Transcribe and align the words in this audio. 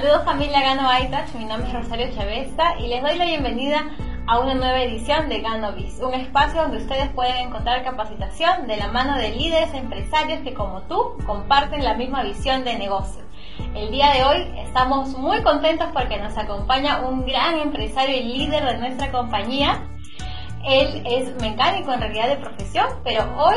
Saludos 0.00 0.24
familia 0.24 0.60
Gano 0.60 0.88
iTouch, 0.96 1.34
mi 1.34 1.44
nombre 1.44 1.66
es 1.66 1.74
Rosario 1.74 2.08
Chavesta 2.14 2.78
y 2.78 2.86
les 2.86 3.02
doy 3.02 3.18
la 3.18 3.24
bienvenida 3.24 3.84
a 4.28 4.38
una 4.38 4.54
nueva 4.54 4.80
edición 4.80 5.28
de 5.28 5.40
GanoBiz, 5.40 5.98
un 5.98 6.14
espacio 6.14 6.62
donde 6.62 6.76
ustedes 6.76 7.08
pueden 7.08 7.48
encontrar 7.48 7.82
capacitación 7.82 8.68
de 8.68 8.76
la 8.76 8.92
mano 8.92 9.18
de 9.18 9.30
líderes 9.30 9.74
empresarios 9.74 10.42
que 10.42 10.54
como 10.54 10.82
tú 10.82 11.16
comparten 11.26 11.82
la 11.82 11.94
misma 11.94 12.22
visión 12.22 12.62
de 12.62 12.78
negocio. 12.78 13.24
El 13.74 13.90
día 13.90 14.12
de 14.12 14.22
hoy 14.22 14.60
estamos 14.60 15.18
muy 15.18 15.42
contentos 15.42 15.88
porque 15.92 16.18
nos 16.18 16.38
acompaña 16.38 17.00
un 17.00 17.26
gran 17.26 17.58
empresario 17.58 18.18
y 18.18 18.22
líder 18.22 18.66
de 18.66 18.78
nuestra 18.78 19.10
compañía. 19.10 19.82
Él 20.64 21.02
es 21.06 21.34
mecánico 21.42 21.92
en 21.92 22.02
realidad 22.02 22.28
de 22.28 22.36
profesión, 22.36 22.86
pero 23.02 23.24
hoy 23.36 23.56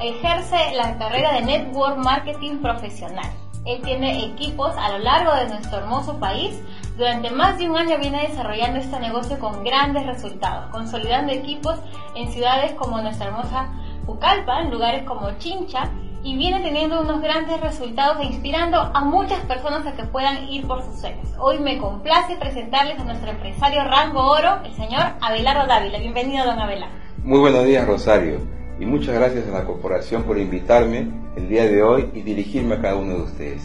ejerce 0.00 0.76
la 0.76 0.96
carrera 0.96 1.32
de 1.32 1.40
Network 1.40 1.96
Marketing 1.96 2.58
Profesional. 2.58 3.41
Él 3.64 3.80
tiene 3.82 4.24
equipos 4.24 4.74
a 4.76 4.90
lo 4.90 4.98
largo 4.98 5.34
de 5.34 5.46
nuestro 5.46 5.78
hermoso 5.78 6.18
país. 6.18 6.60
Durante 6.96 7.30
más 7.30 7.58
de 7.58 7.70
un 7.70 7.76
año 7.76 7.96
viene 7.98 8.26
desarrollando 8.28 8.80
este 8.80 8.98
negocio 8.98 9.38
con 9.38 9.62
grandes 9.62 10.04
resultados, 10.04 10.70
consolidando 10.70 11.32
equipos 11.32 11.78
en 12.16 12.30
ciudades 12.32 12.72
como 12.72 13.00
nuestra 13.00 13.28
hermosa 13.28 13.72
Pucallpa, 14.04 14.62
en 14.62 14.70
lugares 14.70 15.04
como 15.04 15.30
Chincha, 15.38 15.90
y 16.24 16.36
viene 16.36 16.60
teniendo 16.60 17.00
unos 17.00 17.20
grandes 17.20 17.60
resultados 17.60 18.18
e 18.20 18.26
inspirando 18.26 18.78
a 18.78 19.04
muchas 19.04 19.40
personas 19.40 19.86
a 19.86 19.92
que 19.92 20.04
puedan 20.04 20.48
ir 20.48 20.66
por 20.66 20.82
sus 20.82 21.00
sueños. 21.00 21.28
Hoy 21.38 21.58
me 21.58 21.78
complace 21.78 22.36
presentarles 22.36 22.98
a 22.98 23.04
nuestro 23.04 23.30
empresario 23.30 23.84
Rango 23.84 24.26
Oro, 24.28 24.60
el 24.64 24.74
señor 24.74 25.02
Abelardo 25.20 25.66
Dávila. 25.66 25.98
Bienvenido, 25.98 26.44
don 26.44 26.60
Abelardo. 26.60 26.94
Muy 27.24 27.38
buenos 27.38 27.64
días, 27.64 27.86
Rosario, 27.86 28.40
y 28.82 28.84
muchas 28.84 29.14
gracias 29.14 29.46
a 29.46 29.52
la 29.52 29.64
corporación 29.64 30.24
por 30.24 30.36
invitarme 30.38 31.08
el 31.36 31.48
día 31.48 31.66
de 31.66 31.84
hoy 31.84 32.10
y 32.14 32.22
dirigirme 32.22 32.74
a 32.74 32.82
cada 32.82 32.96
uno 32.96 33.14
de 33.14 33.22
ustedes. 33.22 33.62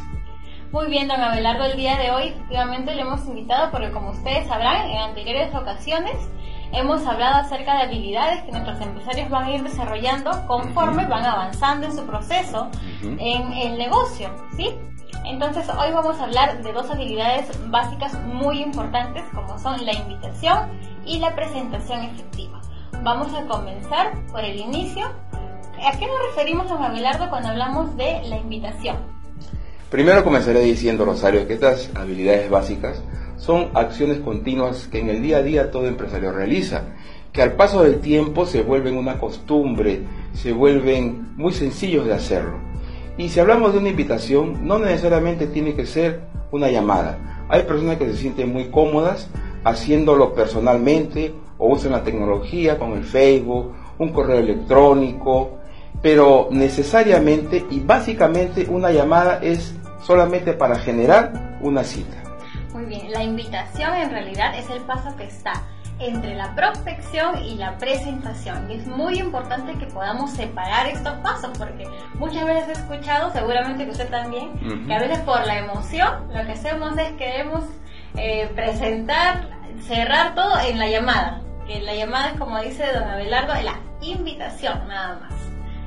Muy 0.72 0.92
bien, 0.92 1.08
don 1.08 1.20
Abelardo, 1.20 1.66
el 1.66 1.76
día 1.76 1.98
de 1.98 2.12
hoy 2.12 2.28
efectivamente 2.28 2.94
le 2.94 3.02
hemos 3.02 3.26
invitado 3.26 3.72
porque 3.72 3.90
como 3.90 4.12
ustedes 4.12 4.48
sabrán, 4.48 4.88
en 4.92 4.98
anteriores 4.98 5.56
ocasiones 5.56 6.14
hemos 6.72 7.04
hablado 7.08 7.38
acerca 7.38 7.78
de 7.78 7.84
habilidades 7.86 8.44
que 8.44 8.52
nuestros 8.52 8.80
empresarios 8.80 9.28
van 9.32 9.46
a 9.46 9.56
ir 9.56 9.64
desarrollando 9.64 10.30
conforme 10.46 11.08
van 11.08 11.26
avanzando 11.26 11.88
en 11.88 11.94
su 11.94 12.06
proceso 12.06 12.70
en 13.02 13.54
el 13.54 13.76
negocio, 13.76 14.30
¿sí? 14.56 14.70
Entonces 15.26 15.68
hoy 15.70 15.94
vamos 15.94 16.20
a 16.20 16.26
hablar 16.26 16.62
de 16.62 16.74
dos 16.74 16.92
habilidades 16.92 17.50
básicas 17.72 18.24
muy 18.24 18.62
importantes 18.62 19.24
como 19.34 19.58
son 19.58 19.84
la 19.84 19.94
invitación 19.94 20.70
y 21.08 21.18
la 21.18 21.34
presentación 21.34 22.04
efectiva. 22.04 22.62
Vamos 23.04 23.34
a 23.34 23.46
comenzar 23.48 24.14
por 24.32 24.44
el 24.44 24.58
inicio. 24.58 25.06
¿A 25.06 25.98
qué 25.98 26.08
nos 26.08 26.16
referimos, 26.30 26.68
don 26.68 26.84
Abelardo, 26.84 27.30
cuando 27.30 27.50
hablamos 27.50 27.96
de 27.96 28.22
la 28.28 28.38
invitación? 28.38 28.98
Primero 29.90 30.24
comenzaré 30.24 30.62
diciendo, 30.62 31.06
Rosario, 31.06 31.48
que 31.48 31.54
estas 31.54 31.90
habilidades 31.96 32.50
básicas 32.50 33.02
son 33.38 33.70
acciones 33.76 34.20
continuas 34.20 34.88
que 34.88 35.00
en 35.00 35.10
el 35.10 35.22
día 35.22 35.38
a 35.38 35.44
día 35.44 35.72
todo 35.72 35.88
empresario 35.88 36.32
realiza, 36.32 36.84
que 37.32 37.42
al 37.42 37.54
paso 37.54 37.84
del 37.84 38.00
tiempo 38.00 38.46
se 38.46 38.64
vuelven 38.64 38.98
una 38.98 39.20
costumbre, 39.20 40.02
se 40.34 40.52
vuelven 40.52 41.36
muy 41.38 41.54
sencillos 41.54 42.06
de 42.06 42.14
hacerlo. 42.14 42.58
Y 43.18 43.30
si 43.30 43.40
hablamos 43.40 43.74
de 43.74 43.80
una 43.80 43.90
invitación, 43.90 44.68
no 44.68 44.80
necesariamente 44.80 45.48
tiene 45.48 45.76
que 45.76 45.86
ser 45.86 46.22
una 46.52 46.70
llamada. 46.70 47.46
Hay 47.48 47.64
personas 47.64 47.98
que 47.98 48.08
se 48.08 48.18
sienten 48.18 48.52
muy 48.52 48.70
cómodas 48.70 49.30
haciéndolo 49.64 50.34
personalmente 50.34 51.34
o 51.58 51.74
usan 51.74 51.92
la 51.92 52.04
tecnología 52.04 52.78
con 52.78 52.94
el 52.94 53.04
Facebook, 53.04 53.74
un 53.98 54.10
correo 54.10 54.40
electrónico, 54.40 55.58
pero 56.02 56.48
necesariamente 56.52 57.66
y 57.70 57.80
básicamente 57.80 58.68
una 58.70 58.92
llamada 58.92 59.40
es 59.42 59.76
solamente 60.02 60.54
para 60.54 60.78
generar 60.78 61.58
una 61.62 61.84
cita. 61.84 62.18
Muy 62.74 62.86
bien, 62.86 63.12
la 63.12 63.24
invitación 63.24 63.96
en 63.96 64.12
realidad 64.12 64.58
es 64.58 64.70
el 64.70 64.82
paso 64.82 65.16
que 65.18 65.26
está 65.26 65.64
entre 66.00 66.36
la 66.36 66.54
prospección 66.56 67.44
y 67.44 67.56
la 67.56 67.78
presentación. 67.78 68.70
Y 68.70 68.76
es 68.76 68.88
muy 68.88 69.18
importante 69.18 69.74
que 69.80 69.88
podamos 69.88 70.32
separar 70.32 70.88
estos 70.88 71.14
pasos 71.20 71.58
porque 71.58 71.88
muchas 72.16 72.46
veces 72.46 72.70
he 72.70 72.72
escuchado, 72.74 73.32
seguramente 73.32 73.86
que 73.86 73.92
usted 73.92 74.10
también, 74.10 74.86
que 74.86 74.94
a 74.94 75.00
veces 75.00 75.20
por 75.20 75.46
la 75.46 75.58
emoción 75.58 76.28
lo 76.28 76.46
que 76.46 76.52
hacemos 76.52 76.98
es 76.98 77.12
queremos 77.14 77.64
eh, 78.16 78.50
presentar, 78.56 79.50
cerrar 79.82 80.36
todo 80.36 80.60
en 80.60 80.78
la 80.78 80.88
llamada. 80.88 81.42
Que 81.68 81.82
la 81.82 81.96
llamada 81.96 82.30
es 82.30 82.40
como 82.40 82.62
dice 82.62 82.86
don 82.94 83.04
Abelardo, 83.04 83.54
la 83.62 83.80
invitación 84.02 84.88
nada 84.88 85.20
más. 85.20 85.34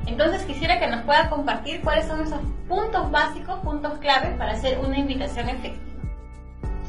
Entonces 0.05 0.43
quisiera 0.43 0.79
que 0.79 0.87
nos 0.87 1.01
pueda 1.03 1.29
compartir 1.29 1.81
cuáles 1.81 2.05
son 2.05 2.21
esos 2.21 2.39
puntos 2.67 3.09
básicos, 3.09 3.59
puntos 3.61 3.97
clave 3.99 4.35
para 4.37 4.53
hacer 4.53 4.79
una 4.79 4.99
invitación 4.99 5.49
efectiva. 5.49 5.91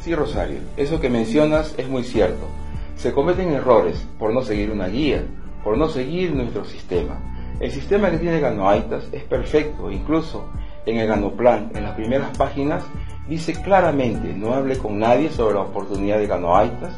Sí, 0.02 0.14
Rosario, 0.14 0.58
eso 0.76 1.00
que 1.00 1.08
mencionas 1.08 1.74
es 1.78 1.88
muy 1.88 2.04
cierto. 2.04 2.48
Se 2.96 3.12
cometen 3.12 3.52
errores 3.52 4.06
por 4.18 4.34
no 4.34 4.42
seguir 4.42 4.70
una 4.70 4.88
guía, 4.88 5.24
por 5.64 5.78
no 5.78 5.88
seguir 5.88 6.34
nuestro 6.34 6.64
sistema. 6.64 7.18
El 7.60 7.70
sistema 7.70 8.10
que 8.10 8.18
tiene 8.18 8.40
Ganoaitas 8.40 9.04
es 9.12 9.22
perfecto, 9.24 9.90
incluso 9.90 10.50
en 10.84 10.98
el 10.98 11.06
Ganoplan, 11.06 11.70
en 11.74 11.84
las 11.84 11.94
primeras 11.94 12.36
páginas, 12.36 12.82
dice 13.28 13.54
claramente 13.54 14.34
no 14.34 14.52
hable 14.52 14.76
con 14.76 14.98
nadie 14.98 15.30
sobre 15.30 15.54
la 15.54 15.60
oportunidad 15.60 16.18
de 16.18 16.26
Ganoaitas 16.26 16.92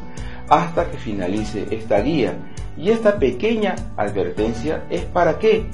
hasta 0.49 0.89
que 0.89 0.97
finalice 0.97 1.67
esta 1.71 1.99
guía. 2.01 2.37
Y 2.77 2.89
esta 2.89 3.17
pequeña 3.19 3.75
advertencia 3.97 4.85
es 4.89 5.01
para 5.05 5.39
qué? 5.39 5.65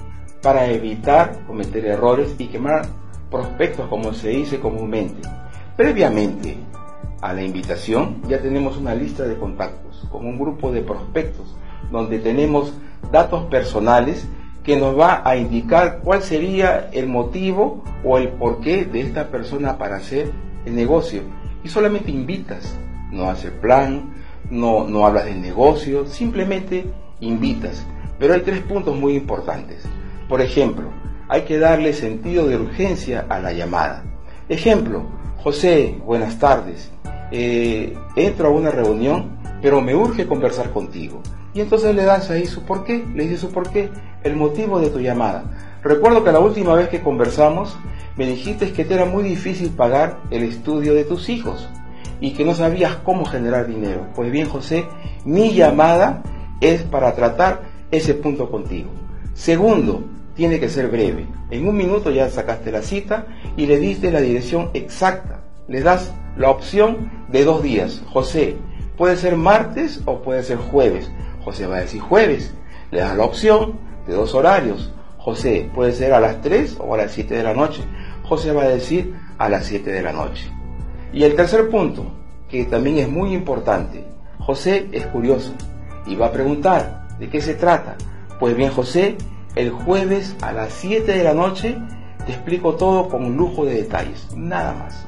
Para 0.41 0.67
evitar 0.67 1.45
cometer 1.47 1.85
errores 1.85 2.35
y 2.37 2.47
quemar 2.47 2.85
prospectos 3.29 3.87
como 3.87 4.13
se 4.13 4.29
dice 4.29 4.59
comúnmente. 4.59 5.27
Previamente 5.75 6.57
a 7.21 7.33
la 7.33 7.43
invitación 7.43 8.21
ya 8.27 8.39
tenemos 8.41 8.77
una 8.77 8.93
lista 8.93 9.23
de 9.23 9.37
contactos 9.37 10.07
con 10.11 10.25
un 10.25 10.37
grupo 10.37 10.71
de 10.71 10.81
prospectos 10.81 11.55
donde 11.91 12.19
tenemos 12.19 12.73
datos 13.11 13.45
personales 13.45 14.27
que 14.63 14.77
nos 14.77 14.97
va 14.97 15.21
a 15.25 15.35
indicar 15.35 16.01
cuál 16.03 16.21
sería 16.21 16.89
el 16.91 17.07
motivo 17.07 17.83
o 18.03 18.17
el 18.17 18.29
porqué 18.29 18.85
de 18.85 19.01
esta 19.01 19.29
persona 19.29 19.77
para 19.77 19.97
hacer 19.97 20.31
el 20.65 20.75
negocio. 20.75 21.23
Y 21.63 21.69
solamente 21.69 22.11
invitas, 22.11 22.75
no 23.11 23.29
haces 23.29 23.51
plan, 23.51 24.13
no, 24.49 25.05
hablas 25.05 25.25
del 25.25 25.41
negocio, 25.41 26.05
simplemente 26.05 26.85
invitas. 27.19 27.85
Pero 28.19 28.33
hay 28.33 28.41
tres 28.41 28.61
puntos 28.61 28.95
muy 28.95 29.15
importantes. 29.15 29.83
Por 30.27 30.41
ejemplo, 30.41 30.89
hay 31.27 31.41
que 31.41 31.59
darle 31.59 31.93
sentido 31.93 32.47
de 32.47 32.57
urgencia 32.57 33.25
a 33.29 33.39
la 33.39 33.53
llamada. 33.53 34.03
Ejemplo, 34.49 35.03
José, 35.37 35.97
buenas 36.05 36.39
tardes. 36.39 36.91
Eh, 37.31 37.93
entro 38.15 38.49
a 38.49 38.51
una 38.51 38.71
reunión, 38.71 39.39
pero 39.61 39.81
me 39.81 39.95
urge 39.95 40.27
conversar 40.27 40.71
contigo. 40.71 41.21
Y 41.53 41.61
entonces 41.61 41.95
le 41.95 42.03
das 42.03 42.29
ahí 42.29 42.45
su 42.45 42.63
porqué, 42.63 43.05
le 43.13 43.23
dices 43.23 43.41
su 43.41 43.51
porqué, 43.51 43.89
el 44.23 44.35
motivo 44.35 44.79
de 44.79 44.89
tu 44.89 44.99
llamada. 44.99 45.79
Recuerdo 45.83 46.23
que 46.23 46.31
la 46.31 46.39
última 46.39 46.75
vez 46.75 46.89
que 46.89 47.01
conversamos 47.01 47.75
me 48.17 48.25
dijiste 48.25 48.71
que 48.71 48.85
te 48.85 48.93
era 48.93 49.05
muy 49.05 49.23
difícil 49.23 49.69
pagar 49.71 50.19
el 50.29 50.43
estudio 50.43 50.93
de 50.93 51.03
tus 51.03 51.29
hijos 51.29 51.67
y 52.21 52.31
que 52.31 52.45
no 52.45 52.53
sabías 52.53 52.95
cómo 52.97 53.25
generar 53.25 53.67
dinero. 53.67 54.07
Pues 54.15 54.31
bien, 54.31 54.47
José, 54.47 54.85
mi 55.25 55.53
llamada 55.53 56.23
es 56.61 56.83
para 56.83 57.13
tratar 57.15 57.63
ese 57.89 58.13
punto 58.13 58.49
contigo. 58.49 58.91
Segundo, 59.33 60.05
tiene 60.35 60.59
que 60.59 60.69
ser 60.69 60.87
breve. 60.87 61.27
En 61.49 61.67
un 61.67 61.75
minuto 61.75 62.11
ya 62.11 62.29
sacaste 62.29 62.71
la 62.71 62.83
cita 62.83 63.25
y 63.57 63.65
le 63.65 63.79
diste 63.79 64.11
la 64.11 64.21
dirección 64.21 64.69
exacta. 64.73 65.41
Le 65.67 65.81
das 65.81 66.13
la 66.37 66.49
opción 66.49 67.11
de 67.27 67.43
dos 67.43 67.61
días. 67.63 68.01
José, 68.07 68.55
puede 68.97 69.17
ser 69.17 69.35
martes 69.35 70.01
o 70.05 70.21
puede 70.21 70.43
ser 70.43 70.57
jueves. 70.57 71.11
José 71.43 71.67
va 71.67 71.77
a 71.77 71.81
decir 71.81 72.01
jueves. 72.01 72.53
Le 72.91 72.99
das 72.99 73.17
la 73.17 73.25
opción 73.25 73.79
de 74.07 74.13
dos 74.13 74.35
horarios. 74.35 74.93
José, 75.17 75.69
puede 75.73 75.91
ser 75.93 76.13
a 76.13 76.19
las 76.19 76.41
3 76.41 76.77
o 76.79 76.95
a 76.95 76.97
las 76.97 77.11
7 77.11 77.35
de 77.35 77.43
la 77.43 77.53
noche. 77.53 77.83
José 78.23 78.53
va 78.53 78.63
a 78.63 78.69
decir 78.69 79.15
a 79.37 79.49
las 79.49 79.65
7 79.65 79.91
de 79.91 80.01
la 80.01 80.13
noche. 80.13 80.51
Y 81.13 81.23
el 81.23 81.35
tercer 81.35 81.69
punto, 81.69 82.05
que 82.49 82.65
también 82.65 82.97
es 82.97 83.09
muy 83.09 83.33
importante. 83.33 84.05
José 84.39 84.89
es 84.91 85.05
curioso 85.07 85.53
y 86.05 86.15
va 86.15 86.27
a 86.27 86.31
preguntar, 86.31 87.07
¿de 87.19 87.29
qué 87.29 87.41
se 87.41 87.53
trata? 87.53 87.95
Pues 88.39 88.55
bien, 88.55 88.71
José, 88.71 89.17
el 89.55 89.69
jueves 89.71 90.35
a 90.41 90.51
las 90.51 90.71
7 90.73 91.11
de 91.11 91.23
la 91.23 91.33
noche 91.33 91.77
Te 92.25 92.33
explico 92.33 92.75
todo 92.75 93.09
con 93.09 93.35
lujo 93.35 93.65
de 93.65 93.81
detalles, 93.81 94.27
nada 94.35 94.73
más. 94.73 95.07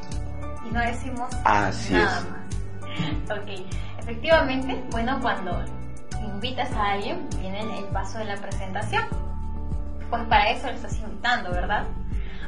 Y 0.67 0.73
no 0.73 0.79
decimos 0.79 1.29
Así 1.43 1.93
nada 1.93 2.19
es. 2.19 2.29
más. 2.29 2.39
Ok, 3.39 3.65
efectivamente, 3.99 4.83
bueno, 4.91 5.19
cuando 5.21 5.63
invitas 6.33 6.71
a 6.73 6.91
alguien, 6.91 7.27
viene 7.39 7.61
el 7.79 7.85
paso 7.85 8.17
de 8.19 8.25
la 8.25 8.35
presentación. 8.35 9.03
Pues 10.09 10.23
para 10.23 10.49
eso 10.51 10.67
lo 10.67 10.73
estás 10.73 10.99
invitando, 10.99 11.51
¿verdad? 11.51 11.85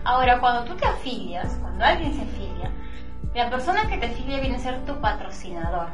Ahora, 0.04 0.40
cuando 0.40 0.66
tú 0.66 0.76
te 0.76 0.86
afilias, 0.86 1.58
cuando 1.62 1.84
alguien 1.86 2.14
se 2.14 2.22
afilia, 2.22 2.72
la 3.36 3.50
persona 3.50 3.90
que 3.90 3.98
te 3.98 4.06
afilia 4.06 4.40
viene 4.40 4.56
a 4.56 4.60
ser 4.60 4.86
tu 4.86 5.02
patrocinador. 5.02 5.90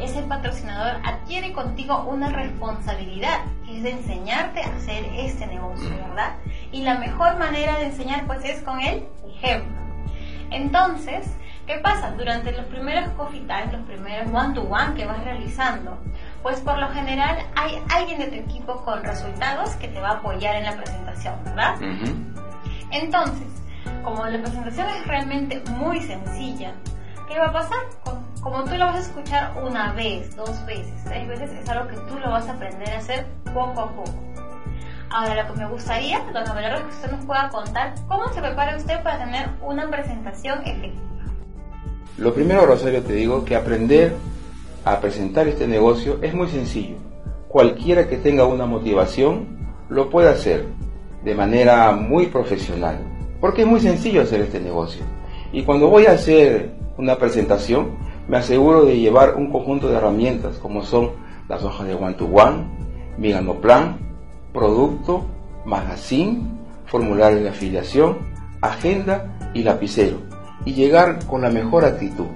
Ese 0.00 0.22
patrocinador 0.22 0.96
adquiere 1.04 1.52
contigo 1.52 2.04
una 2.04 2.30
responsabilidad, 2.30 3.44
que 3.66 3.76
es 3.76 3.82
de 3.82 3.90
enseñarte 3.92 4.62
a 4.62 4.74
hacer 4.74 5.04
este 5.14 5.46
negocio, 5.46 5.90
¿verdad? 5.90 6.36
Y 6.72 6.82
la 6.82 6.94
mejor 6.94 7.36
manera 7.36 7.78
de 7.78 7.86
enseñar 7.86 8.26
pues 8.26 8.42
es 8.44 8.62
con 8.62 8.80
el 8.80 9.06
ejemplo. 9.28 9.76
Entonces, 10.50 11.36
¿qué 11.66 11.78
pasa? 11.78 12.12
Durante 12.12 12.52
los 12.52 12.64
primeros 12.66 13.10
coffee 13.10 13.40
time, 13.40 13.72
los 13.72 13.82
primeros 13.82 14.32
one-to-one 14.32 14.94
que 14.94 15.04
vas 15.04 15.22
realizando, 15.22 15.98
pues 16.42 16.60
por 16.60 16.78
lo 16.78 16.88
general 16.90 17.36
hay 17.56 17.82
alguien 17.94 18.20
de 18.20 18.28
tu 18.28 18.34
equipo 18.36 18.82
con 18.84 19.02
resultados 19.02 19.76
que 19.76 19.88
te 19.88 20.00
va 20.00 20.08
a 20.08 20.12
apoyar 20.14 20.56
en 20.56 20.64
la 20.64 20.76
presentación, 20.76 21.34
¿verdad? 21.44 21.76
Entonces, 22.90 23.48
como 24.06 24.24
la 24.24 24.40
presentación 24.40 24.86
es 24.88 25.06
realmente 25.08 25.60
muy 25.78 26.00
sencilla, 26.00 26.74
¿qué 27.28 27.40
va 27.40 27.46
a 27.46 27.52
pasar? 27.52 27.78
Como 28.40 28.62
tú 28.62 28.76
lo 28.76 28.86
vas 28.86 28.94
a 28.94 29.00
escuchar 29.00 29.52
una 29.60 29.94
vez, 29.94 30.36
dos 30.36 30.64
veces, 30.64 30.94
tres 31.04 31.26
veces, 31.26 31.50
es 31.50 31.68
algo 31.68 31.88
que 31.88 31.96
tú 32.08 32.16
lo 32.20 32.30
vas 32.30 32.48
a 32.48 32.52
aprender 32.52 32.88
a 32.90 32.98
hacer 32.98 33.26
poco 33.52 33.80
a 33.80 33.90
poco. 33.90 34.14
Ahora, 35.10 35.42
lo 35.42 35.52
que 35.52 35.58
me 35.58 35.68
gustaría, 35.68 36.20
don 36.32 36.48
Abelardo, 36.48 36.86
que 36.86 36.94
usted 36.94 37.10
nos 37.10 37.24
pueda 37.24 37.48
contar 37.48 37.94
cómo 38.06 38.28
se 38.28 38.40
prepara 38.40 38.76
usted 38.76 39.02
para 39.02 39.24
tener 39.24 39.48
una 39.60 39.90
presentación 39.90 40.60
efectiva. 40.60 41.02
Lo 42.16 42.32
primero, 42.32 42.64
Rosario, 42.64 43.02
te 43.02 43.12
digo 43.12 43.44
que 43.44 43.56
aprender 43.56 44.14
a 44.84 45.00
presentar 45.00 45.48
este 45.48 45.66
negocio 45.66 46.20
es 46.22 46.32
muy 46.32 46.46
sencillo. 46.46 46.96
Cualquiera 47.48 48.06
que 48.06 48.18
tenga 48.18 48.44
una 48.44 48.66
motivación 48.66 49.74
lo 49.88 50.10
puede 50.10 50.28
hacer 50.28 50.64
de 51.24 51.34
manera 51.34 51.90
muy 51.90 52.26
profesional, 52.26 53.15
porque 53.46 53.62
es 53.62 53.68
muy 53.68 53.78
sencillo 53.78 54.22
hacer 54.22 54.40
este 54.40 54.58
negocio. 54.58 55.04
Y 55.52 55.62
cuando 55.62 55.86
voy 55.86 56.06
a 56.06 56.14
hacer 56.14 56.74
una 56.98 57.14
presentación, 57.16 57.92
me 58.26 58.38
aseguro 58.38 58.84
de 58.84 58.98
llevar 58.98 59.36
un 59.36 59.52
conjunto 59.52 59.88
de 59.88 59.94
herramientas 59.94 60.56
como 60.56 60.82
son 60.82 61.12
las 61.48 61.62
hojas 61.62 61.86
de 61.86 61.94
one-to-one, 61.94 62.64
mi 63.18 63.32
plan, 63.62 63.98
producto, 64.52 65.26
magazine, 65.64 66.42
formulario 66.86 67.38
de 67.38 67.50
afiliación, 67.50 68.18
agenda 68.62 69.38
y 69.54 69.62
lapicero 69.62 70.16
y 70.64 70.74
llegar 70.74 71.24
con 71.26 71.42
la 71.42 71.48
mejor 71.48 71.84
actitud 71.84 72.26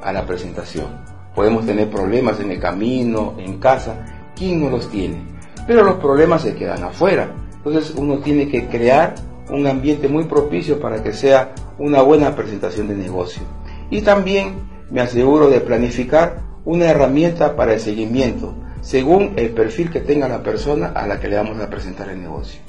a 0.00 0.12
la 0.12 0.24
presentación. 0.24 0.86
Podemos 1.34 1.66
tener 1.66 1.90
problemas 1.90 2.38
en 2.38 2.52
el 2.52 2.60
camino, 2.60 3.34
en 3.36 3.58
casa, 3.58 3.96
¿quién 4.36 4.62
no 4.62 4.70
los 4.70 4.88
tiene? 4.90 5.24
Pero 5.66 5.82
los 5.82 5.96
problemas 5.96 6.42
se 6.42 6.54
quedan 6.54 6.84
afuera. 6.84 7.34
Entonces 7.52 7.92
uno 7.96 8.18
tiene 8.18 8.46
que 8.46 8.68
crear 8.68 9.16
un 9.48 9.66
ambiente 9.66 10.08
muy 10.08 10.24
propicio 10.24 10.80
para 10.80 11.02
que 11.02 11.12
sea 11.12 11.54
una 11.78 12.02
buena 12.02 12.34
presentación 12.34 12.88
de 12.88 12.94
negocio. 12.94 13.42
Y 13.90 14.02
también 14.02 14.68
me 14.90 15.00
aseguro 15.00 15.48
de 15.48 15.60
planificar 15.60 16.40
una 16.64 16.86
herramienta 16.86 17.56
para 17.56 17.74
el 17.74 17.80
seguimiento, 17.80 18.54
según 18.80 19.34
el 19.36 19.50
perfil 19.50 19.90
que 19.90 20.00
tenga 20.00 20.28
la 20.28 20.42
persona 20.42 20.92
a 20.94 21.06
la 21.06 21.18
que 21.18 21.28
le 21.28 21.36
vamos 21.36 21.60
a 21.60 21.68
presentar 21.68 22.08
el 22.08 22.20
negocio. 22.20 22.60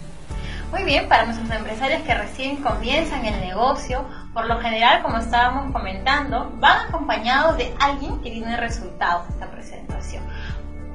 Muy 0.72 0.86
bien, 0.86 1.08
para 1.08 1.26
nuestros 1.26 1.52
empresarios 1.52 2.02
que 2.02 2.16
recién 2.16 2.58
comienzan 2.58 3.24
el 3.26 3.40
negocio, 3.42 4.06
por 4.34 4.48
lo 4.48 4.60
general, 4.60 5.04
como 5.04 5.20
estábamos 5.20 5.72
comentando, 5.72 6.52
van 6.56 6.88
acompañados 6.88 7.58
de 7.58 7.72
alguien 7.80 8.20
que 8.22 8.32
tiene 8.32 8.58
resultados 8.58 9.28
de 9.28 9.34
esta 9.34 9.52
presentación. 9.52 10.24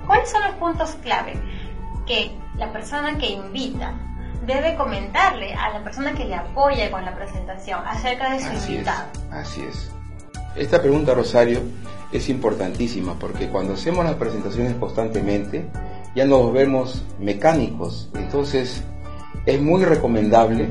¿Cuáles 0.05 0.31
son 0.31 0.43
los 0.43 0.55
puntos 0.55 0.97
clave 1.03 1.35
que 2.07 2.33
la 2.57 2.73
persona 2.73 3.19
que 3.19 3.29
invita 3.29 3.95
debe 4.49 4.75
comentarle 4.77 5.53
a 5.53 5.69
la 5.69 5.85
persona 5.85 6.15
que 6.15 6.25
le 6.25 6.35
apoya 6.35 6.91
con 6.91 7.05
la 7.05 7.15
presentación 7.15 7.81
acerca 7.87 8.33
de 8.33 8.41
su 8.41 8.47
Así 8.49 8.77
es, 8.77 8.89
así 9.31 9.61
es. 9.63 9.93
Esta 10.57 10.81
pregunta, 10.81 11.15
Rosario, 11.15 11.61
es 12.11 12.31
importantísima 12.31 13.15
porque 13.19 13.49
cuando 13.49 13.75
hacemos 13.75 14.05
las 14.05 14.15
presentaciones 14.15 14.75
constantemente 14.75 15.69
ya 16.15 16.25
nos 16.25 16.51
vemos 16.53 17.05
mecánicos. 17.21 18.11
Entonces 18.15 18.83
es 19.45 19.61
muy 19.61 19.85
recomendable 19.85 20.69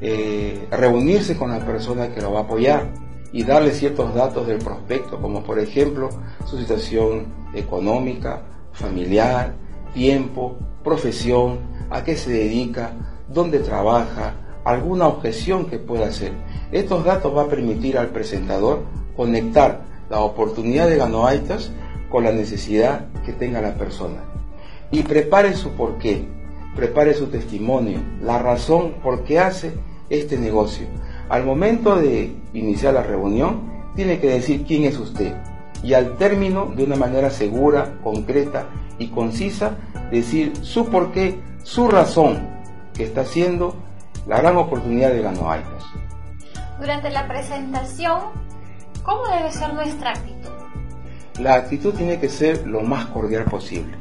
eh, 0.00 0.66
reunirse 0.72 1.36
con 1.36 1.50
la 1.50 1.60
persona 1.60 2.12
que 2.12 2.20
lo 2.20 2.32
va 2.32 2.40
a 2.40 2.42
apoyar 2.42 2.88
y 3.32 3.44
darle 3.44 3.70
ciertos 3.70 4.12
datos 4.14 4.48
del 4.48 4.58
prospecto, 4.58 5.20
como 5.20 5.44
por 5.44 5.60
ejemplo 5.60 6.10
su 6.46 6.58
situación 6.58 7.32
económica, 7.54 8.42
familiar, 8.72 9.54
tiempo, 9.94 10.58
profesión, 10.82 11.73
a 11.94 12.02
qué 12.02 12.16
se 12.16 12.32
dedica, 12.32 12.90
dónde 13.28 13.60
trabaja, 13.60 14.34
alguna 14.64 15.06
objeción 15.06 15.66
que 15.66 15.78
pueda 15.78 16.08
hacer. 16.08 16.32
Estos 16.72 17.04
datos 17.04 17.36
va 17.36 17.42
a 17.42 17.48
permitir 17.48 17.96
al 17.96 18.08
presentador 18.08 18.82
conectar 19.16 19.84
la 20.10 20.18
oportunidad 20.18 20.88
de 20.88 20.96
Ganoaitas 20.96 21.70
con 22.10 22.24
la 22.24 22.32
necesidad 22.32 23.06
que 23.24 23.32
tenga 23.32 23.60
la 23.60 23.76
persona. 23.76 24.24
Y 24.90 25.04
prepare 25.04 25.54
su 25.54 25.70
porqué, 25.70 26.26
prepare 26.74 27.14
su 27.14 27.28
testimonio, 27.28 28.00
la 28.20 28.40
razón 28.40 28.94
por 29.00 29.22
qué 29.22 29.38
hace 29.38 29.74
este 30.10 30.36
negocio. 30.36 30.88
Al 31.28 31.44
momento 31.44 31.94
de 31.94 32.34
iniciar 32.54 32.94
la 32.94 33.04
reunión, 33.04 33.72
tiene 33.94 34.18
que 34.18 34.30
decir 34.30 34.64
quién 34.66 34.82
es 34.82 34.98
usted. 34.98 35.36
Y 35.84 35.94
al 35.94 36.16
término, 36.16 36.72
de 36.74 36.82
una 36.82 36.96
manera 36.96 37.30
segura, 37.30 38.00
concreta 38.02 38.66
y 38.98 39.08
concisa, 39.08 39.76
decir 40.10 40.54
su 40.62 40.86
porqué, 40.86 41.38
su 41.64 41.88
razón, 41.88 42.46
que 42.94 43.04
está 43.04 43.24
siendo 43.24 43.74
la 44.26 44.38
gran 44.38 44.56
oportunidad 44.58 45.12
de 45.12 45.22
Ganoaitas. 45.22 45.82
Durante 46.78 47.10
la 47.10 47.26
presentación, 47.26 48.20
¿cómo 49.02 49.26
debe 49.28 49.50
ser 49.50 49.72
nuestra 49.72 50.10
actitud? 50.10 50.50
La 51.40 51.54
actitud 51.54 51.94
tiene 51.94 52.20
que 52.20 52.28
ser 52.28 52.66
lo 52.66 52.82
más 52.82 53.06
cordial 53.06 53.44
posible. 53.46 53.96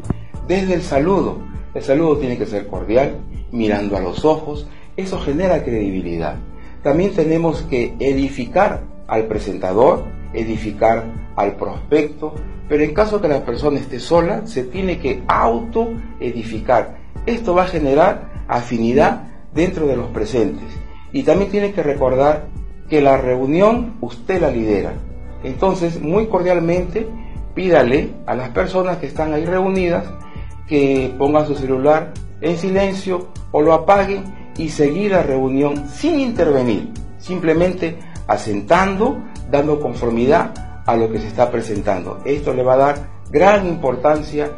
Desde 0.45 0.74
el 0.74 0.83
saludo, 0.83 1.39
el 1.74 1.81
saludo 1.81 2.18
tiene 2.18 2.38
que 2.38 2.45
ser 2.45 2.68
cordial, 2.68 3.18
mirando 3.51 3.95
a 3.95 4.01
los 4.01 4.25
ojos, 4.25 4.68
eso 4.98 5.19
genera 5.21 5.63
credibilidad. 5.63 6.36
También 6.83 7.13
tenemos 7.13 7.62
que 7.63 7.95
edificar 7.98 8.83
al 9.07 9.25
presentador, 9.27 10.03
edificar 10.34 11.05
al 11.38 11.55
prospecto, 11.55 12.36
pero 12.67 12.84
en 12.84 12.93
caso 12.93 13.22
que 13.22 13.29
la 13.29 13.46
persona 13.46 13.79
esté 13.79 14.01
sola, 14.01 14.46
se 14.46 14.65
tiene 14.65 15.00
que 15.00 15.24
auto 15.27 15.93
edificar. 16.20 17.02
Esto 17.25 17.56
va 17.56 17.63
a 17.63 17.68
generar 17.68 18.46
afinidad 18.48 19.24
dentro 19.53 19.88
de 19.88 19.96
los 19.96 20.08
presentes. 20.08 20.68
Y 21.12 21.24
también 21.24 21.51
tiene 21.51 21.72
que 21.74 21.84
recordar 21.84 22.48
que 22.89 23.01
la 23.01 23.18
reunión 23.18 23.96
usted 24.01 24.42
la 24.42 24.50
lidera. 24.50 24.94
Entonces, 25.44 26.01
muy 26.01 26.27
cordialmente, 26.27 27.08
pídale 27.53 28.12
a 28.25 28.36
las 28.36 28.50
personas 28.50 28.98
que 28.98 29.08
están 29.08 29.34
ahí 29.34 29.46
reunidas 29.46 30.06
que 30.68 31.13
pongan 31.18 31.46
su 31.46 31.56
celular 31.56 32.13
en 32.42 32.58
silencio 32.58 33.27
o 33.51 33.62
lo 33.62 33.74
apaguen 33.74 34.24
y 34.58 34.70
seguir 34.70 35.12
la 35.12 35.24
reunión 35.24 35.89
sin 35.89 36.20
intervenir, 36.20 36.92
simplemente 37.18 37.98
asentando, 38.27 39.22
dando 39.51 39.80
conformidad 39.80 40.53
a 40.86 40.96
lo 40.96 41.12
que 41.12 41.20
se 41.20 41.27
está 41.27 41.50
presentando. 41.51 42.20
Esto 42.25 42.53
le 42.53 42.63
va 42.63 42.74
a 42.74 42.77
dar 42.77 42.96
gran 43.32 43.68
importancia 43.68 44.51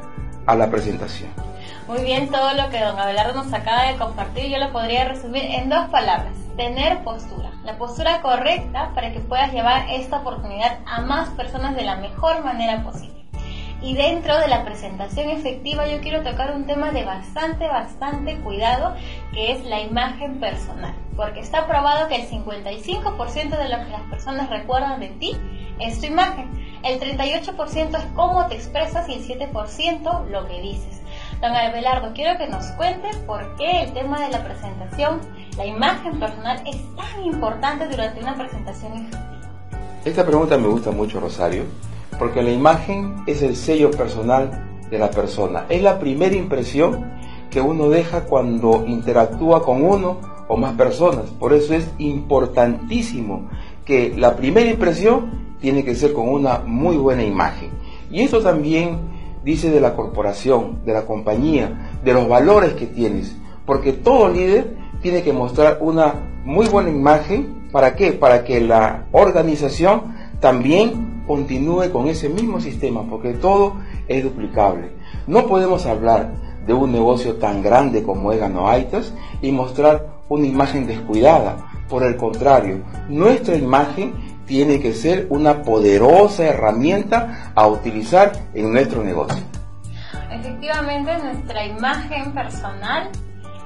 a 0.45 0.55
la 0.55 0.69
presentación. 0.69 1.44
Muy 1.87 2.01
bien, 2.03 2.31
todo 2.31 2.51
lo 2.55 2.71
que 2.71 2.79
don 2.79 2.97
Abelardo 2.97 3.43
nos 3.43 3.53
acaba 3.53 3.83
de 3.83 3.97
compartir 3.97 4.49
yo 4.49 4.57
lo 4.57 4.71
podría 4.71 5.05
resumir 5.05 5.43
en 5.43 5.69
dos 5.69 5.87
palabras. 5.89 6.33
Tener 6.57 7.03
postura. 7.03 7.51
La 7.63 7.77
postura 7.77 8.23
correcta 8.23 8.91
para 8.95 9.13
que 9.13 9.19
puedas 9.19 9.53
llevar 9.53 9.87
esta 9.91 10.21
oportunidad 10.21 10.79
a 10.87 11.01
más 11.01 11.29
personas 11.29 11.75
de 11.75 11.83
la 11.83 11.97
mejor 11.97 12.43
manera 12.43 12.81
posible. 12.83 13.23
Y 13.83 13.93
dentro 13.93 14.35
de 14.39 14.47
la 14.47 14.65
presentación 14.65 15.29
efectiva 15.29 15.87
yo 15.87 16.01
quiero 16.01 16.23
tocar 16.23 16.55
un 16.55 16.65
tema 16.65 16.89
de 16.89 17.05
bastante, 17.05 17.67
bastante 17.67 18.39
cuidado, 18.39 18.95
que 19.31 19.51
es 19.51 19.63
la 19.63 19.81
imagen 19.81 20.39
personal. 20.39 20.95
Porque 21.15 21.41
está 21.41 21.67
probado 21.67 22.07
que 22.07 22.15
el 22.15 22.27
55% 22.27 23.59
de 23.59 23.69
lo 23.69 23.85
que 23.85 23.91
las 23.91 24.01
personas 24.09 24.49
recuerdan 24.49 24.99
de 24.99 25.09
ti 25.09 25.37
es 25.79 25.99
tu 25.99 26.07
imagen. 26.07 26.49
El 26.83 26.99
38% 26.99 27.95
es 27.95 28.05
cómo 28.15 28.47
te 28.47 28.55
expresas 28.55 29.07
y 29.07 29.13
el 29.13 29.51
7% 29.51 30.25
lo 30.29 30.47
que 30.47 30.61
dices. 30.61 31.04
Don 31.41 31.53
Abelardo, 31.53 32.13
quiero 32.13 32.37
que 32.37 32.47
nos 32.47 32.65
cuente 32.71 33.09
por 33.27 33.55
qué 33.57 33.83
el 33.83 33.93
tema 33.93 34.19
de 34.21 34.31
la 34.31 34.43
presentación, 34.43 35.19
la 35.57 35.65
imagen 35.65 36.19
personal, 36.19 36.61
es 36.65 36.77
tan 36.95 37.23
importante 37.25 37.87
durante 37.87 38.21
una 38.21 38.35
presentación 38.35 38.93
efectiva. 38.93 39.41
Esta 40.05 40.25
pregunta 40.25 40.57
me 40.57 40.67
gusta 40.67 40.91
mucho, 40.91 41.19
Rosario, 41.19 41.63
porque 42.17 42.41
la 42.41 42.51
imagen 42.51 43.23
es 43.27 43.41
el 43.41 43.55
sello 43.55 43.91
personal 43.91 44.49
de 44.89 44.97
la 44.97 45.11
persona. 45.11 45.65
Es 45.67 45.81
la 45.81 45.99
primera 45.99 46.35
impresión 46.35 47.11
que 47.49 47.59
uno 47.61 47.89
deja 47.89 48.25
cuando 48.25 48.85
interactúa 48.87 49.63
con 49.63 49.83
uno 49.83 50.19
o 50.47 50.57
más 50.57 50.73
personas. 50.73 51.31
Por 51.31 51.53
eso 51.53 51.73
es 51.73 51.89
importantísimo 51.97 53.49
que 53.83 54.13
la 54.15 54.35
primera 54.35 54.69
impresión 54.69 55.55
tiene 55.59 55.83
que 55.83 55.95
ser 55.95 56.13
con 56.13 56.29
una 56.29 56.59
muy 56.59 56.97
buena 56.97 57.23
imagen. 57.23 57.71
Y 58.11 58.21
esto 58.21 58.41
también 58.41 59.14
dice 59.45 59.69
de 59.69 59.79
la 59.79 59.95
corporación, 59.95 60.83
de 60.85 60.93
la 60.93 61.05
compañía, 61.05 61.99
de 62.03 62.13
los 62.13 62.27
valores 62.27 62.73
que 62.73 62.87
tienes. 62.87 63.37
Porque 63.65 63.93
todo 63.93 64.27
líder 64.27 64.75
tiene 65.01 65.21
que 65.21 65.31
mostrar 65.31 65.77
una 65.81 66.15
muy 66.43 66.67
buena 66.67 66.89
imagen. 66.89 67.69
¿Para 67.71 67.95
qué? 67.95 68.11
Para 68.11 68.43
que 68.43 68.59
la 68.59 69.05
organización 69.11 70.15
también 70.39 71.23
continúe 71.27 71.91
con 71.91 72.07
ese 72.07 72.27
mismo 72.27 72.59
sistema, 72.59 73.03
porque 73.07 73.33
todo 73.33 73.75
es 74.07 74.23
duplicable. 74.23 74.91
No 75.27 75.47
podemos 75.47 75.85
hablar 75.85 76.33
de 76.65 76.73
un 76.73 76.91
negocio 76.91 77.35
tan 77.35 77.61
grande 77.61 78.03
como 78.03 78.31
es 78.31 78.39
Ganoaitas 78.39 79.13
y 79.41 79.51
mostrar 79.51 80.07
una 80.27 80.47
imagen 80.47 80.87
descuidada. 80.87 81.57
Por 81.87 82.03
el 82.03 82.17
contrario, 82.17 82.79
nuestra 83.09 83.55
imagen 83.55 84.13
tiene 84.45 84.79
que 84.79 84.93
ser 84.93 85.27
una 85.29 85.61
poderosa 85.63 86.45
herramienta 86.45 87.51
a 87.55 87.67
utilizar 87.67 88.31
en 88.53 88.71
nuestro 88.71 89.03
negocio. 89.03 89.41
Efectivamente, 90.31 91.17
nuestra 91.17 91.65
imagen 91.65 92.33
personal 92.33 93.09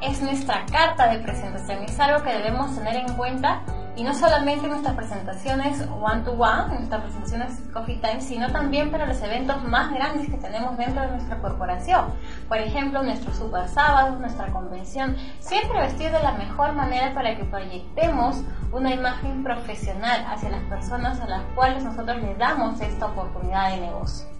es 0.01 0.21
nuestra 0.21 0.65
carta 0.71 1.11
de 1.11 1.19
presentación, 1.19 1.83
es 1.83 1.99
algo 1.99 2.23
que 2.23 2.31
debemos 2.31 2.75
tener 2.75 2.95
en 2.95 3.13
cuenta 3.15 3.61
y 3.99 4.03
no 4.03 4.13
solamente 4.13 4.63
en 4.63 4.71
nuestras 4.71 4.95
presentaciones 4.95 5.85
one-to-one, 5.89 6.71
en 6.71 6.75
nuestras 6.75 7.01
presentaciones 7.01 7.59
Coffee 7.73 7.97
Time, 7.97 8.21
sino 8.21 8.49
también 8.49 8.91
para 8.91 9.05
los 9.05 9.21
eventos 9.21 9.61
más 9.65 9.91
grandes 9.93 10.29
que 10.29 10.37
tenemos 10.37 10.77
dentro 10.77 11.01
de 11.01 11.09
nuestra 11.09 11.37
corporación. 11.39 12.05
Por 12.47 12.59
ejemplo, 12.59 13.03
nuestro 13.03 13.33
Super 13.33 13.67
Sábado, 13.67 14.17
nuestra 14.17 14.53
convención, 14.53 15.17
siempre 15.39 15.81
vestir 15.81 16.13
de 16.13 16.23
la 16.23 16.31
mejor 16.31 16.71
manera 16.75 17.13
para 17.13 17.35
que 17.35 17.43
proyectemos 17.43 18.41
una 18.71 18.93
imagen 18.93 19.43
profesional 19.43 20.25
hacia 20.29 20.49
las 20.49 20.63
personas 20.69 21.19
a 21.19 21.27
las 21.27 21.41
cuales 21.53 21.83
nosotros 21.83 22.21
les 22.21 22.37
damos 22.37 22.79
esta 22.79 23.07
oportunidad 23.07 23.71
de 23.71 23.81
negocio. 23.81 24.38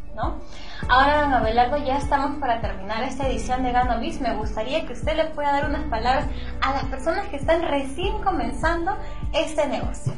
Ahora, 0.89 1.21
don 1.21 1.33
Abelardo, 1.33 1.77
ya 1.77 1.97
estamos 1.97 2.39
para 2.39 2.61
terminar 2.61 3.03
esta 3.03 3.27
edición 3.27 3.63
de 3.63 3.71
Gano 3.71 3.99
Biz. 3.99 4.21
Me 4.21 4.35
gustaría 4.35 4.85
que 4.85 4.93
usted 4.93 5.15
le 5.15 5.25
pueda 5.25 5.51
dar 5.51 5.69
unas 5.69 5.83
palabras 5.83 6.25
a 6.61 6.73
las 6.73 6.85
personas 6.85 7.27
que 7.27 7.37
están 7.37 7.61
recién 7.61 8.21
comenzando 8.23 8.97
este 9.33 9.67
negocio. 9.67 10.13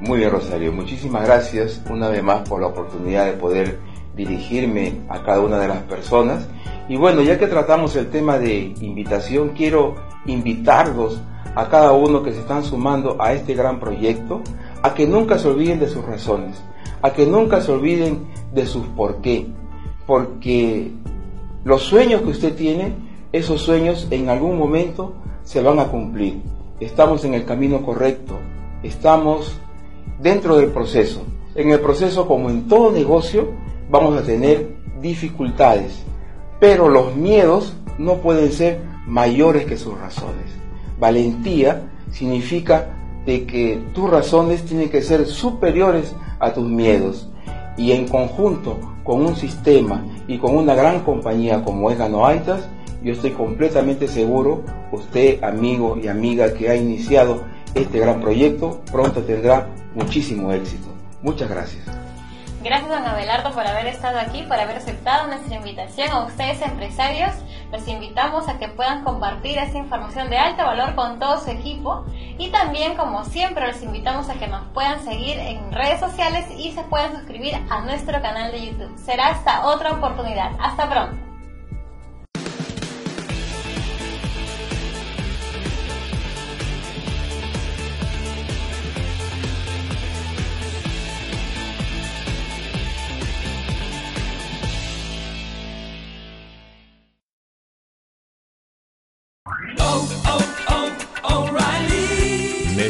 Muy 0.00 0.18
bien, 0.18 0.30
Rosario. 0.30 0.72
Muchísimas 0.72 1.24
gracias 1.24 1.80
una 1.88 2.08
vez 2.08 2.22
más 2.22 2.48
por 2.48 2.60
la 2.60 2.68
oportunidad 2.68 3.26
de 3.26 3.32
poder 3.32 3.78
dirigirme 4.16 5.00
a 5.08 5.22
cada 5.22 5.40
una 5.40 5.58
de 5.58 5.68
las 5.68 5.82
personas. 5.82 6.48
Y 6.88 6.96
bueno, 6.96 7.22
ya 7.22 7.38
que 7.38 7.46
tratamos 7.46 7.94
el 7.96 8.10
tema 8.10 8.38
de 8.38 8.74
invitación, 8.80 9.50
quiero 9.50 9.94
invitarlos 10.26 11.22
a 11.54 11.68
cada 11.68 11.92
uno 11.92 12.22
que 12.22 12.32
se 12.32 12.40
están 12.40 12.64
sumando 12.64 13.16
a 13.20 13.32
este 13.32 13.54
gran 13.54 13.78
proyecto 13.78 14.42
a 14.82 14.94
que 14.94 15.06
nunca 15.06 15.38
se 15.38 15.48
olviden 15.48 15.78
de 15.78 15.88
sus 15.88 16.04
razones 16.04 16.62
a 17.02 17.12
que 17.12 17.26
nunca 17.26 17.60
se 17.60 17.72
olviden 17.72 18.26
de 18.54 18.66
sus 18.66 18.86
por 18.86 19.20
qué, 19.20 19.46
porque 20.06 20.92
los 21.64 21.82
sueños 21.82 22.22
que 22.22 22.30
usted 22.30 22.54
tiene, 22.54 22.94
esos 23.32 23.62
sueños 23.62 24.06
en 24.10 24.28
algún 24.28 24.58
momento 24.58 25.14
se 25.42 25.62
van 25.62 25.78
a 25.78 25.88
cumplir. 25.88 26.40
Estamos 26.80 27.24
en 27.24 27.34
el 27.34 27.44
camino 27.44 27.82
correcto, 27.82 28.38
estamos 28.82 29.56
dentro 30.20 30.56
del 30.56 30.70
proceso. 30.70 31.22
En 31.54 31.70
el 31.70 31.80
proceso, 31.80 32.26
como 32.26 32.48
en 32.50 32.66
todo 32.68 32.90
negocio, 32.90 33.48
vamos 33.90 34.16
a 34.16 34.22
tener 34.22 34.74
dificultades, 35.00 36.02
pero 36.60 36.88
los 36.88 37.16
miedos 37.16 37.74
no 37.98 38.18
pueden 38.18 38.52
ser 38.52 38.80
mayores 39.06 39.66
que 39.66 39.76
sus 39.76 39.98
razones. 39.98 40.46
Valentía 40.98 41.90
significa 42.10 42.96
de 43.26 43.44
que 43.44 43.80
tus 43.92 44.08
razones 44.08 44.64
tienen 44.64 44.88
que 44.88 45.02
ser 45.02 45.26
superiores 45.26 46.14
a 46.42 46.52
tus 46.52 46.68
miedos. 46.68 47.28
Y 47.78 47.92
en 47.92 48.06
conjunto 48.06 48.78
con 49.04 49.24
un 49.24 49.34
sistema 49.36 50.04
y 50.28 50.36
con 50.38 50.54
una 50.56 50.74
gran 50.74 51.00
compañía 51.00 51.64
como 51.64 51.90
es 51.90 51.96
Ganoaitas, 51.96 52.68
yo 53.02 53.14
estoy 53.14 53.30
completamente 53.30 54.06
seguro, 54.06 54.62
usted 54.92 55.42
amigo 55.42 55.96
y 56.00 56.08
amiga 56.08 56.52
que 56.52 56.68
ha 56.68 56.76
iniciado 56.76 57.42
este 57.74 57.98
gran 57.98 58.20
proyecto, 58.20 58.80
pronto 58.92 59.22
tendrá 59.22 59.68
muchísimo 59.94 60.52
éxito. 60.52 60.88
Muchas 61.22 61.48
gracias. 61.48 61.84
Gracias, 62.62 62.90
don 62.90 63.04
Abelardo, 63.04 63.50
por 63.50 63.66
haber 63.66 63.88
estado 63.88 64.20
aquí, 64.20 64.42
por 64.42 64.56
haber 64.56 64.76
aceptado 64.76 65.26
nuestra 65.26 65.56
invitación. 65.56 66.10
A 66.10 66.26
ustedes, 66.26 66.62
empresarios, 66.62 67.32
los 67.72 67.88
invitamos 67.88 68.48
a 68.48 68.58
que 68.58 68.68
puedan 68.68 69.02
compartir 69.02 69.58
esta 69.58 69.78
información 69.78 70.30
de 70.30 70.36
alto 70.36 70.62
valor 70.62 70.94
con 70.94 71.18
todo 71.18 71.40
su 71.40 71.50
equipo. 71.50 72.04
Y 72.42 72.48
también, 72.48 72.96
como 72.96 73.24
siempre, 73.24 73.68
los 73.68 73.80
invitamos 73.84 74.28
a 74.28 74.34
que 74.34 74.48
nos 74.48 74.66
puedan 74.74 75.00
seguir 75.04 75.38
en 75.38 75.70
redes 75.70 76.00
sociales 76.00 76.44
y 76.58 76.72
se 76.72 76.82
puedan 76.82 77.12
suscribir 77.12 77.54
a 77.70 77.82
nuestro 77.82 78.20
canal 78.20 78.50
de 78.50 78.66
YouTube. 78.66 78.98
Será 78.98 79.28
hasta 79.28 79.64
otra 79.64 79.92
oportunidad. 79.92 80.50
Hasta 80.58 80.90
pronto. 80.90 81.21